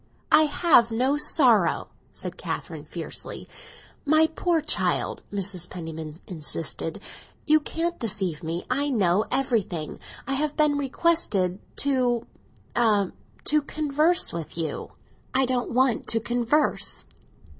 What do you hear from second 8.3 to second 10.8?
me. I know everything. I have been